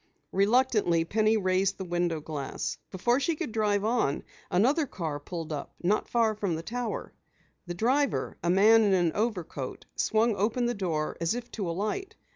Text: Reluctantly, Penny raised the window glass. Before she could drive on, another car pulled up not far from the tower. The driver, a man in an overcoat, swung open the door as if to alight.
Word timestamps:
Reluctantly, 0.31 1.05
Penny 1.05 1.37
raised 1.37 1.77
the 1.77 1.85
window 1.85 2.19
glass. 2.19 2.79
Before 2.89 3.19
she 3.19 3.35
could 3.35 3.51
drive 3.51 3.85
on, 3.85 4.23
another 4.49 4.87
car 4.87 5.19
pulled 5.19 5.53
up 5.53 5.75
not 5.83 6.09
far 6.09 6.33
from 6.33 6.55
the 6.55 6.63
tower. 6.63 7.13
The 7.67 7.75
driver, 7.75 8.35
a 8.41 8.49
man 8.49 8.81
in 8.81 8.95
an 8.95 9.11
overcoat, 9.13 9.85
swung 9.95 10.35
open 10.35 10.65
the 10.65 10.73
door 10.73 11.17
as 11.21 11.35
if 11.35 11.51
to 11.51 11.69
alight. 11.69 12.15